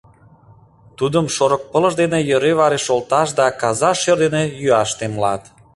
[0.97, 5.43] Тудым шорыкпылыш дене йӧре-варе шолташ да каза шӧр дене йӱаш темлат.